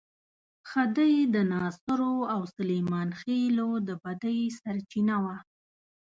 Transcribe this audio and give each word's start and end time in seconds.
خدۍ 0.69 1.15
د 1.33 1.35
ناصرو 1.51 2.15
او 2.33 2.41
سلیمان 2.55 3.09
خېلو 3.19 3.69
د 3.87 3.89
بدۍ 4.03 4.39
سرچینه 4.59 5.15
وه. 5.23 5.37